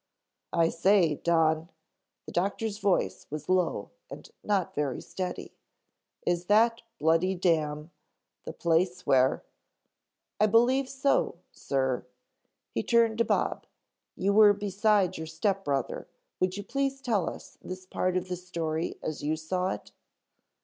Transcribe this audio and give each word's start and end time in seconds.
"I 0.51 0.69
say, 0.69 1.13
Don," 1.23 1.69
the 2.25 2.31
doctor's 2.31 2.79
voice 2.79 3.27
was 3.29 3.47
low 3.47 3.91
and 4.09 4.31
not 4.43 4.73
very 4.73 4.99
steady, 4.99 5.53
"is 6.25 6.45
that 6.45 6.81
Bloody 6.97 7.35
Dam 7.35 7.91
the 8.43 8.51
place 8.51 9.05
where" 9.05 9.43
"I 10.41 10.47
believe 10.47 10.89
so, 10.89 11.35
Sir." 11.51 12.07
He 12.71 12.81
turned 12.81 13.19
to 13.19 13.25
Bob. 13.25 13.67
"You 14.15 14.33
were 14.33 14.53
beside 14.53 15.19
your 15.19 15.27
step 15.27 15.63
brother, 15.63 16.07
would 16.39 16.57
you 16.57 16.63
please 16.63 16.99
tell 16.99 17.29
us 17.29 17.59
this 17.61 17.85
part 17.85 18.17
of 18.17 18.27
the 18.27 18.37
story 18.37 18.97
as 19.03 19.21
you 19.21 19.35
saw 19.35 19.69
it?" 19.69 19.91